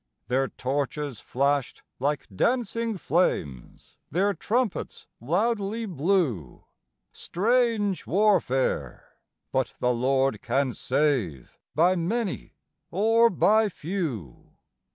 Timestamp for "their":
0.29-0.47, 4.09-4.33